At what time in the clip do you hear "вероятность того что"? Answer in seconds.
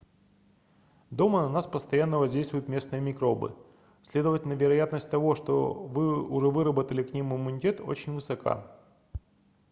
4.53-5.71